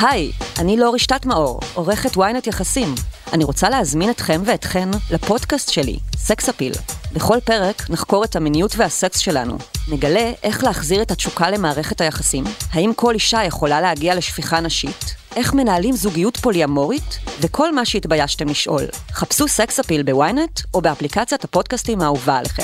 היי, 0.00 0.32
אני 0.58 0.76
לאור 0.76 0.94
רשתת 0.94 1.26
מאור, 1.26 1.60
עורכת 1.74 2.16
ynet 2.16 2.48
יחסים. 2.48 2.94
אני 3.32 3.44
רוצה 3.44 3.70
להזמין 3.70 4.10
אתכם 4.10 4.42
ואתכן 4.44 4.88
לפודקאסט 5.10 5.70
שלי, 5.70 5.98
סקס 6.16 6.48
אפיל. 6.48 6.72
בכל 7.12 7.38
פרק 7.44 7.90
נחקור 7.90 8.24
את 8.24 8.36
המיניות 8.36 8.74
והסקס 8.76 9.18
שלנו. 9.18 9.58
נגלה 9.88 10.32
איך 10.42 10.64
להחזיר 10.64 11.02
את 11.02 11.10
התשוקה 11.10 11.50
למערכת 11.50 12.00
היחסים, 12.00 12.44
האם 12.72 12.92
כל 12.96 13.14
אישה 13.14 13.44
יכולה 13.44 13.80
להגיע 13.80 14.14
לשפיכה 14.14 14.60
נשית, 14.60 15.14
איך 15.36 15.54
מנהלים 15.54 15.96
זוגיות 15.96 16.36
פוליאמורית, 16.36 17.18
וכל 17.40 17.74
מה 17.74 17.84
שהתביישתם 17.84 18.48
לשאול. 18.48 18.82
חפשו 19.12 19.48
סקס 19.48 19.80
אפיל 19.80 20.02
בוויינט 20.02 20.60
או 20.74 20.80
באפליקציית 20.80 21.44
הפודקאסטים 21.44 22.00
האהובה 22.00 22.38
עליכם. 22.38 22.62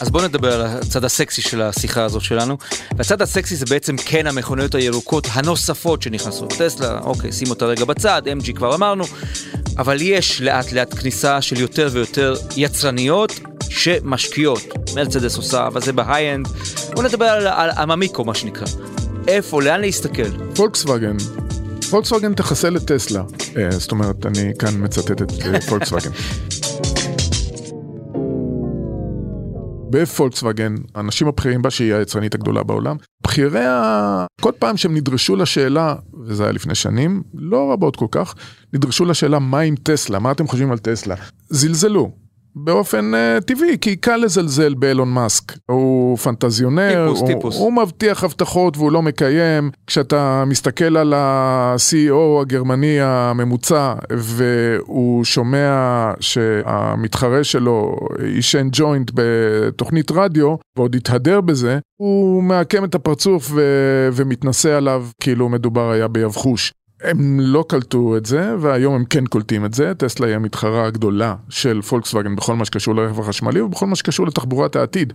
אז 0.00 0.10
בואו 0.10 0.24
נדבר 0.24 0.54
על 0.54 0.62
הצד 0.62 1.04
הסקסי 1.04 1.42
של 1.42 1.62
השיחה 1.62 2.04
הזאת 2.04 2.22
שלנו. 2.22 2.56
והצד 2.96 3.22
הסקסי 3.22 3.56
זה 3.56 3.66
בעצם 3.66 3.96
כן 3.96 4.26
המכוניות 4.26 4.74
הירוקות 4.74 5.26
הנוספות 5.32 6.02
שנכנסות. 6.02 6.52
טסלה, 6.52 6.98
אוקיי, 6.98 7.32
שים 7.32 7.50
אותה 7.50 7.64
רגע 7.64 7.84
בצד, 7.84 8.22
MG 8.40 8.52
כבר 8.52 8.74
אמרנו, 8.74 9.04
אבל 9.78 9.96
יש 10.00 10.40
לאט 10.40 10.72
לאט 10.72 10.94
כניסה 10.94 11.42
של 11.42 11.60
יותר 11.60 11.88
ויותר 11.92 12.34
יצרניות 12.56 13.40
שמשקיעות. 13.68 14.62
מרצדס 14.94 15.36
עושה, 15.36 15.66
אבל 15.66 15.80
זה 15.80 15.92
ב 15.92 15.98
high-end. 15.98 16.48
בואו 16.94 17.06
נדבר 17.06 17.24
על, 17.24 17.46
על 17.46 17.70
הממיקו, 17.76 18.24
מה 18.24 18.34
שנקרא. 18.34 18.66
איפה, 19.28 19.62
לאן 19.62 19.80
להסתכל? 19.80 20.54
פולקסווגן, 20.54 21.16
פולקסווגן 21.90 22.34
תחסל 22.34 22.76
את 22.76 22.92
טסלה. 22.92 23.22
אה, 23.56 23.70
זאת 23.70 23.90
אומרת, 23.90 24.26
אני 24.26 24.52
כאן 24.58 24.84
מצטט 24.84 25.22
את 25.22 25.32
אה, 25.44 25.60
פולקסווגן. 25.68 26.10
בפולקסווגן, 30.02 30.74
האנשים 30.94 31.28
הבכירים 31.28 31.62
בה, 31.62 31.70
שהיא 31.70 31.94
היצרנית 31.94 32.34
הגדולה 32.34 32.62
בעולם, 32.62 32.96
בכירי 33.24 33.66
ה... 33.66 34.26
כל 34.40 34.52
פעם 34.58 34.76
שהם 34.76 34.94
נדרשו 34.96 35.36
לשאלה, 35.36 35.94
וזה 36.24 36.42
היה 36.42 36.52
לפני 36.52 36.74
שנים, 36.74 37.22
לא 37.34 37.72
רבות 37.72 37.96
כל 37.96 38.06
כך, 38.10 38.34
נדרשו 38.72 39.04
לשאלה 39.04 39.38
מה 39.38 39.60
עם 39.60 39.74
טסלה, 39.82 40.18
מה 40.18 40.32
אתם 40.32 40.46
חושבים 40.46 40.72
על 40.72 40.78
טסלה? 40.78 41.14
זלזלו. 41.48 42.25
באופן 42.58 43.12
uh, 43.14 43.40
טבעי, 43.40 43.78
כי 43.80 43.96
קל 43.96 44.16
לזלזל 44.16 44.74
באלון 44.74 45.08
מאסק. 45.08 45.52
הוא 45.70 46.16
פנטזיונר, 46.16 47.04
טיפוס, 47.06 47.20
הוא, 47.20 47.28
טיפוס. 47.28 47.58
הוא 47.58 47.72
מבטיח 47.72 48.24
הבטחות 48.24 48.76
והוא 48.76 48.92
לא 48.92 49.02
מקיים. 49.02 49.70
כשאתה 49.86 50.44
מסתכל 50.46 50.96
על 50.96 51.14
ה-CEO 51.14 52.40
הגרמני 52.40 53.00
הממוצע 53.00 53.94
והוא 54.12 55.24
שומע 55.24 56.12
שהמתחרה 56.20 57.44
שלו 57.44 57.96
עישן 58.22 58.68
ג'וינט 58.72 59.10
בתוכנית 59.14 60.10
רדיו 60.10 60.56
ועוד 60.76 60.94
התהדר 60.94 61.40
בזה, 61.40 61.78
הוא 61.96 62.42
מעקם 62.42 62.84
את 62.84 62.94
הפרצוף 62.94 63.50
ו- 63.54 64.08
ומתנשא 64.12 64.72
עליו 64.72 65.06
כאילו 65.20 65.48
מדובר 65.48 65.90
היה 65.90 66.08
ביבחוש. 66.08 66.72
הם 67.02 67.40
לא 67.40 67.64
קלטו 67.68 68.16
את 68.16 68.26
זה, 68.26 68.54
והיום 68.60 68.94
הם 68.94 69.04
כן 69.04 69.26
קולטים 69.26 69.64
את 69.64 69.74
זה. 69.74 69.94
טסלה 69.94 70.26
היא 70.26 70.36
המתחרה 70.36 70.86
הגדולה 70.86 71.34
של 71.48 71.82
פולקסווגן 71.82 72.36
בכל 72.36 72.56
מה 72.56 72.64
שקשור 72.64 72.94
לרכב 72.94 73.20
החשמלי 73.20 73.60
ובכל 73.60 73.86
מה 73.86 73.96
שקשור 73.96 74.26
לתחבורת 74.26 74.76
העתיד. 74.76 75.12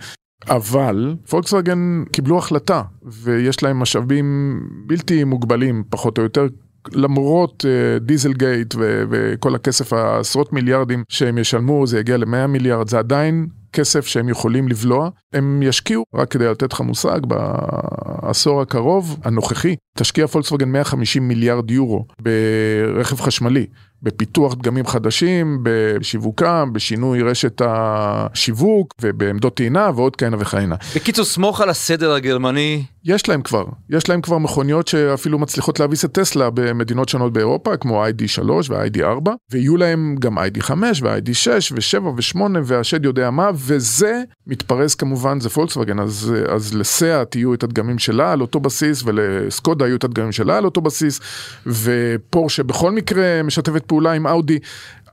אבל 0.49 1.15
פולקסווגן 1.29 2.03
קיבלו 2.11 2.37
החלטה, 2.37 2.81
ויש 3.03 3.63
להם 3.63 3.79
משאבים 3.79 4.59
בלתי 4.87 5.23
מוגבלים, 5.23 5.83
פחות 5.89 6.17
או 6.17 6.23
יותר, 6.23 6.47
למרות 6.91 7.65
uh, 7.65 7.99
דיזל 8.03 8.33
גייט 8.33 8.75
וכל 8.77 9.55
הכסף, 9.55 9.93
העשרות 9.93 10.53
מיליארדים 10.53 11.03
שהם 11.09 11.37
ישלמו, 11.37 11.87
זה 11.87 11.99
יגיע 11.99 12.17
ל-100 12.17 12.47
מיליארד, 12.47 12.89
זה 12.89 12.99
עדיין 12.99 13.47
כסף 13.73 14.07
שהם 14.07 14.29
יכולים 14.29 14.67
לבלוע. 14.67 15.09
הם 15.33 15.63
ישקיעו, 15.63 16.03
רק 16.13 16.31
כדי 16.31 16.47
לתת 16.47 16.73
לך 16.73 16.81
מושג, 16.81 17.19
בעשור 17.27 18.61
הקרוב, 18.61 19.19
הנוכחי, 19.23 19.75
תשקיע 19.97 20.27
פולקסווגן 20.27 20.69
150 20.69 21.27
מיליארד 21.27 21.71
יורו 21.71 22.05
ברכב 22.19 23.21
חשמלי. 23.21 23.65
בפיתוח 24.03 24.53
דגמים 24.55 24.87
חדשים, 24.87 25.59
בשיווקם, 25.63 26.69
בשינוי 26.73 27.21
רשת 27.21 27.61
השיווק 27.65 28.93
ובעמדות 29.01 29.55
טעינה 29.55 29.91
ועוד 29.95 30.15
כהנה 30.15 30.37
וכהנה. 30.39 30.75
בקיצור, 30.95 31.25
סמוך 31.25 31.61
על 31.61 31.69
הסדר 31.69 32.13
הגרמני. 32.13 32.83
יש 33.05 33.29
להם 33.29 33.41
כבר, 33.41 33.65
יש 33.89 34.09
להם 34.09 34.21
כבר 34.21 34.37
מכוניות 34.37 34.87
שאפילו 34.87 35.39
מצליחות 35.39 35.79
להביס 35.79 36.05
את 36.05 36.11
טסלה 36.11 36.49
במדינות 36.49 37.09
שונות 37.09 37.33
באירופה, 37.33 37.77
כמו 37.77 38.05
ID3 38.05 38.49
ו-ID4, 38.69 39.29
ויהיו 39.51 39.77
להם 39.77 40.15
גם 40.19 40.37
ID5 40.37 40.71
ו-ID6 41.01 41.49
ו-7 41.71 42.03
ו-8 42.03 42.41
והשד 42.63 43.05
יודע 43.05 43.29
מה, 43.29 43.49
וזה 43.53 44.23
מתפרס 44.47 44.95
כמובן, 44.95 45.39
זה 45.39 45.49
פולקסווגן, 45.49 45.99
אז, 45.99 46.33
אז 46.49 46.73
לסאט 46.73 47.35
יהיו 47.35 47.53
את 47.53 47.63
הדגמים 47.63 47.99
שלה 47.99 48.31
על 48.31 48.41
אותו 48.41 48.59
בסיס, 48.59 49.03
ולסקודה 49.05 49.85
יהיו 49.87 49.95
את 49.95 50.03
הדגמים 50.03 50.31
שלה 50.31 50.57
על 50.57 50.65
אותו 50.65 50.81
בסיס, 50.81 51.19
ופורשה 51.65 52.63
בכל 52.63 52.91
מקרה 52.91 53.43
משתפת 53.43 53.85
פעולה 53.85 54.11
עם 54.11 54.27
אאודי. 54.27 54.59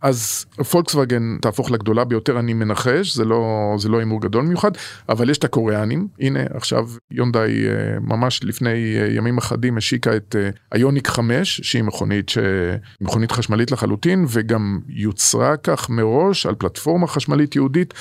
אז 0.03 0.47
פולקסווגן 0.71 1.39
תהפוך 1.43 1.71
לגדולה 1.71 2.05
ביותר, 2.05 2.39
אני 2.39 2.53
מנחש, 2.53 3.15
זה 3.15 3.25
לא, 3.25 3.75
זה 3.79 3.89
לא 3.89 3.99
הימור 3.99 4.21
גדול 4.21 4.45
מיוחד, 4.45 4.71
אבל 5.09 5.31
יש 5.31 5.39
את 5.39 5.45
הקוריאנים, 5.45 6.09
הנה 6.21 6.41
עכשיו 6.55 6.89
יונדאי 7.11 7.69
אה, 7.69 8.01
ממש 8.01 8.45
לפני 8.45 8.97
אה, 8.97 9.07
ימים 9.11 9.39
אחדים 9.39 9.77
השיקה 9.77 10.17
את 10.17 10.37
אה, 10.39 10.51
איוניק 10.75 11.09
5, 11.09 11.61
שהיא 11.61 11.83
מכונית, 11.83 12.29
ש... 12.29 12.39
מכונית 13.01 13.33
חשמלית 13.33 13.71
לחלוטין, 13.71 14.27
וגם 14.29 14.81
יוצרה 14.89 15.57
כך 15.57 15.91
מראש 15.91 16.47
על 16.47 16.55
פלטפורמה 16.55 17.07
חשמלית 17.07 17.57
יהודית 17.57 17.95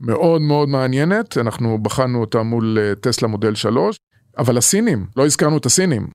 מאוד 0.00 0.42
מאוד 0.42 0.68
מעניינת, 0.68 1.38
אנחנו 1.38 1.78
בחנו 1.78 2.20
אותה 2.20 2.42
מול 2.42 2.78
טסלה 3.00 3.28
מודל 3.28 3.54
3, 3.54 3.96
אבל 4.38 4.58
הסינים, 4.58 5.06
לא 5.16 5.26
הזכרנו 5.26 5.56
את 5.56 5.66
הסינים, 5.66 6.06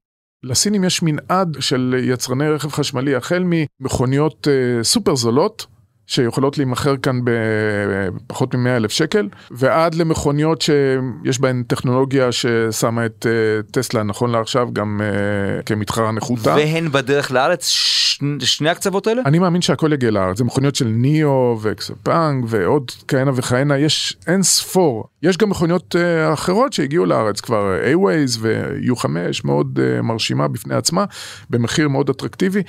לסינים 0.46 0.84
יש 0.84 1.04
מנעד 1.04 1.58
של 1.60 1.96
יצרני 2.04 2.50
רכב 2.50 2.70
חשמלי, 2.70 3.16
החל 3.16 3.44
ממכוניות 3.46 4.48
אה, 4.48 4.84
סופר 4.84 5.16
זולות, 5.16 5.66
שיכולות 6.08 6.58
להימכר 6.58 6.98
כאן 6.98 7.20
בפחות 7.24 8.56
מ-100 8.56 8.70
אלף 8.70 8.92
שקל, 8.92 9.28
ועד 9.52 9.96
למכוניות 9.96 10.62
שיש 10.62 11.40
בהן 11.40 11.64
טכנולוגיה 11.68 12.32
ששמה 12.32 13.06
את 13.06 13.26
אה, 13.30 13.62
טסלה 13.72 14.04
נכון 14.04 14.32
לעכשיו 14.32 14.68
גם 14.74 15.02
אה, 15.04 15.62
כמתחרה 15.62 16.12
נחותה. 16.12 16.56
והן 16.56 16.92
בדרך 16.92 17.32
לארץ, 17.32 17.68
ש... 17.68 18.20
שני 18.40 18.70
הקצוות 18.70 19.08
האלה? 19.08 19.22
אני 19.26 19.40
מאמין 19.40 19.62
שהכל 19.62 19.94
יגיע 19.94 20.12
לארץ, 20.12 20.38
זה 20.38 20.44
מכוניות 20.44 20.76
של 20.76 20.88
ניאו 20.88 21.58
ואקספאנג 21.62 22.46
ועוד 22.48 22.92
כהנה 23.08 23.32
וכהנה, 23.36 23.78
יש 23.78 24.18
אין 24.28 24.44
ספור. 24.44 25.08
יש 25.24 25.38
גם 25.38 25.50
מכוניות 25.50 25.96
uh, 25.96 26.34
אחרות 26.34 26.74
שהגיעו 26.74 27.06
לארץ 27.06 27.42
כבר, 27.42 27.78
A-Waze 27.94 28.38
ו-U5, 28.40 29.06
מאוד 29.44 29.80
מרשימה 30.04 30.48
בפני 30.48 30.76
עצמה, 30.76 31.06
במחיר 31.50 31.90
מאוד 31.90 32.10
אטרקטיבי. 32.10 32.64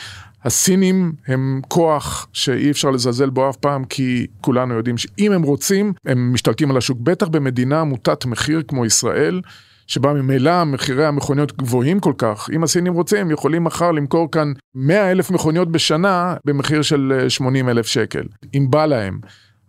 הסינים 0.47 1.13
הם 1.27 1.61
כוח 1.69 2.29
שאי 2.33 2.71
אפשר 2.71 2.91
לזלזל 2.91 3.31
בו 3.31 3.51
אף 3.51 3.57
פעם, 3.57 3.85
כי 3.85 4.27
כולנו 4.41 4.75
יודעים 4.75 4.99
שאם 4.99 5.33
הם 5.33 5.43
רוצים, 5.43 5.93
הם 6.07 6.33
משתלטים 6.33 6.71
על 6.71 6.77
השוק, 6.77 6.99
בטח 7.01 7.29
במדינה 7.29 7.85
מוטת 7.85 8.25
מחיר 8.25 8.63
כמו 8.69 8.87
ישראל. 8.87 9.41
שבה 9.87 10.13
ממילא 10.13 10.65
מחירי 10.65 11.07
המכוניות 11.07 11.57
גבוהים 11.57 12.01
כל 12.01 12.13
כך, 12.19 12.49
אם 12.53 12.63
הסינים 12.65 12.93
רוצים, 12.93 13.19
הם 13.19 13.31
יכולים 13.31 13.65
מחר 13.65 13.93
למכור 13.93 14.31
כאן 14.31 14.53
100 14.75 15.11
אלף 15.11 15.31
מכוניות 15.31 15.73
בשנה 15.73 16.35
במחיר 16.45 16.83
של 16.83 17.25
80 17.29 17.69
אלף 17.69 17.87
שקל, 17.87 18.23
אם 18.55 18.67
בא 18.71 18.87
להם. 18.87 19.19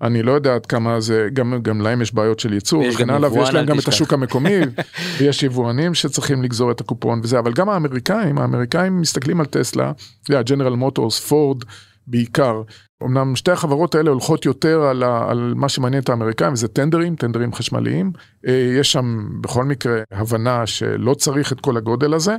אני 0.02 0.24
לא 0.24 0.32
יודע 0.32 0.56
עד 0.56 0.66
כמה 0.66 1.00
זה, 1.00 1.28
גם, 1.34 1.54
גם 1.62 1.82
להם 1.82 2.02
יש 2.02 2.14
בעיות 2.14 2.40
של 2.40 2.54
ייצור 2.54 2.84
וכן 2.90 3.10
הלאה, 3.10 3.34
ויש 3.34 3.54
להם 3.54 3.66
גם 3.66 3.80
את. 3.80 3.88
השוק 3.88 4.14
המקומי, 4.14 4.60
ויש 5.18 5.44
יבואנים 5.44 5.94
שצריכים 5.94 6.44
לגזור 6.44 6.72
את 6.72 6.82
הקופון 6.82 7.20
וזה, 7.24 7.40
אבל 7.40 7.54
גם 7.54 7.70
האמריקאים, 7.70 8.38
האמריקאים 8.38 9.02
מסתכלים 9.02 9.40
על 9.40 9.46
טסלה, 9.46 9.92
יודע, 10.30 10.42
ג'נרל 10.42 10.76
מוטורס, 10.76 11.20
פורד 11.20 11.64
בעיקר. 12.08 12.62
אמנם 13.04 13.36
שתי 13.36 13.52
החברות 13.52 13.96
האלה 13.96 14.10
הולכות 14.10 14.46
יותר 14.46 14.82
על, 14.82 15.04
ה, 15.04 15.30
על 15.30 15.54
מה 15.56 15.70
שמעניין 15.70 16.04
את 16.04 16.10
האמריקאים, 16.10 16.54
וזה 16.54 16.68
טנדרים, 16.68 17.16
טנדרים 17.16 17.54
חשמליים. 17.54 18.12
אה, 18.48 18.74
יש 18.80 18.92
שם 18.92 19.28
בכל 19.42 19.66
מקרה 19.66 20.02
הבנה 20.12 20.68
שלא 20.68 21.14
צריך 21.14 21.52
את 21.52 21.62
כל 21.62 21.78
הגודל 21.78 22.14
הזה. 22.14 22.36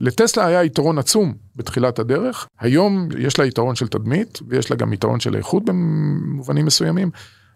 לטסלה 0.00 0.46
היה 0.46 0.64
יתרון 0.64 0.98
עצום 0.98 1.34
בתחילת 1.56 1.98
הדרך, 1.98 2.46
היום 2.60 3.08
יש 3.18 3.38
לה 3.38 3.46
יתרון 3.46 3.74
של 3.74 3.88
תדמית, 3.88 4.38
ויש 4.48 4.70
לה 4.70 4.76
גם 4.76 4.92
יתרון 4.92 5.20
של 5.20 5.36
איכות 5.36 5.64
במובנים 5.64 6.66
מסוימים, 6.66 7.10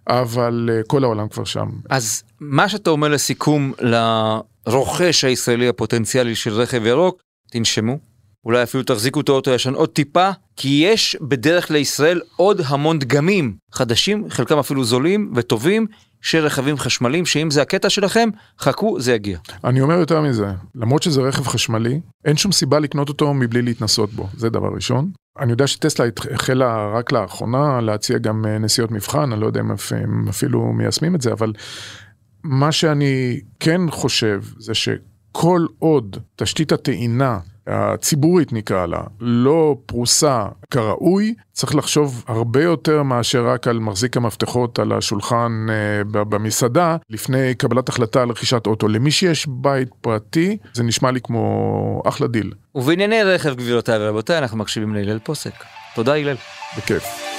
אבל 0.09 0.71
אה, 0.73 0.83
כל 0.87 1.05
העולם 1.05 1.29
כבר 1.29 1.45
שם. 1.45 1.69
אז 1.91 2.23
מה 2.41 2.69
שאתה 2.69 2.91
אומר 2.91 3.09
לסיכום 3.09 3.73
לרוכש 3.81 5.25
הישראלי 5.25 5.69
הפוטנציאלי 5.69 6.35
של 6.35 6.53
רכב 6.53 6.87
ירוק, 6.87 7.23
תנשמו. 7.51 7.99
אולי 8.45 8.63
אפילו 8.63 8.83
תחזיקו 8.83 9.21
את 9.21 9.29
האוטו 9.29 9.51
הישן 9.51 9.75
עוד 9.75 9.89
טיפה, 9.89 10.31
כי 10.57 10.69
יש 10.69 11.17
בדרך 11.21 11.71
לישראל 11.71 12.21
עוד 12.37 12.61
המון 12.67 12.99
דגמים 12.99 13.57
חדשים, 13.73 14.31
חלקם 14.31 14.59
אפילו 14.59 14.85
זולים 14.85 15.33
וטובים, 15.35 15.87
של 16.27 16.45
רכבים 16.47 16.77
חשמליים, 16.79 17.27
שאם 17.27 17.51
זה 17.51 17.63
הקטע 17.63 17.91
שלכם, 17.91 18.29
חכו, 18.59 19.01
זה 19.01 19.13
יגיע. 19.15 19.39
אני 19.65 19.81
אומר 19.81 19.95
יותר 19.95 20.21
מזה, 20.21 20.47
למרות 20.75 21.03
שזה 21.03 21.21
רכב 21.21 21.47
חשמלי, 21.47 22.01
אין 22.25 22.37
שום 22.37 22.53
סיבה 22.53 22.79
לקנות 22.79 23.09
אותו 23.09 23.35
מבלי 23.35 23.63
להתנסות 23.63 24.13
בו, 24.13 24.29
זה 24.37 24.49
דבר 24.51 24.69
ראשון. 24.75 25.11
אני 25.39 25.51
יודע 25.51 25.67
שטסלה 25.67 26.07
החלה 26.35 26.89
רק 26.95 27.13
לאחרונה 27.13 27.81
להציע 27.81 28.19
גם 28.19 28.45
אה, 28.47 28.59
נסיעות 28.59 28.91
מבחן, 28.91 29.33
אני 29.33 29.41
לא 29.41 29.47
יודע 29.47 29.61
אם 29.61 29.73
אפ- 29.73 29.93
הם 29.93 30.29
אפילו 30.29 30.73
מיישמים 30.73 31.15
את 31.15 31.21
זה, 31.21 31.33
אבל 31.33 31.53
מה 32.45 32.73
שאני 32.73 33.41
כן 33.61 33.81
חושב 33.91 34.43
זה 34.59 34.73
שכל 34.75 35.67
עוד 35.79 36.17
תשתית 36.37 36.73
הטעינה 36.73 37.39
הציבורית 37.67 38.53
נקרא 38.53 38.87
לה, 38.87 39.01
לא 39.21 39.77
פרוסה 39.87 40.47
כראוי, 40.71 41.35
צריך 41.53 41.75
לחשוב 41.75 42.25
הרבה 42.27 42.63
יותר 42.63 43.03
מאשר 43.03 43.47
רק 43.47 43.69
על 43.69 43.79
מחזיק 43.79 44.17
המפתחות 44.17 44.79
על 44.79 44.93
השולחן 44.93 45.67
אה, 45.71 46.05
במסעדה, 46.25 46.97
לפני 47.11 47.55
קבלת 47.55 47.89
החלטה 47.89 48.23
על 48.23 48.31
רכישת 48.31 48.67
אוטו. 48.67 48.89
למי 48.89 49.11
שיש 49.11 49.47
בית 49.49 49.89
פרטי, 50.01 50.57
זה 50.73 50.83
נשמע 50.83 51.11
לי 51.11 51.21
כמו 51.21 52.03
אחלה 52.07 52.27
דיל, 52.27 52.53
ובענייני 52.75 53.23
רכב, 53.23 53.55
גבירותיי 53.55 53.99
ורבותיי, 54.01 54.39
אנחנו 54.39 54.59
מקשיבים 54.59 54.95
להלל 54.95 55.19
פוסק. 55.19 55.65
תודה, 55.95 56.15
הלל. 56.15 56.37
בכיף. 56.77 57.36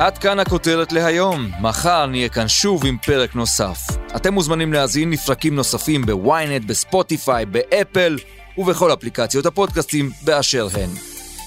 עד 0.00 0.18
כאן 0.18 0.38
הכותרת 0.38 0.92
להיום. 0.92 1.50
מחר 1.60 2.06
נהיה 2.06 2.28
כאן 2.28 2.48
שוב 2.48 2.86
עם 2.86 2.96
פרק 3.06 3.34
נוסף. 3.34 3.78
אתם 4.16 4.34
מוזמנים 4.34 4.72
להזין 4.72 5.10
לפרקים 5.10 5.54
נוספים 5.54 6.02
בוויינט, 6.02 6.64
בספוטיפיי, 6.64 7.46
באפל 7.46 8.18
ובכל 8.58 8.92
אפליקציות 8.92 9.46
הפודקאסטים 9.46 10.10
באשר 10.22 10.68
הן. 10.72 10.90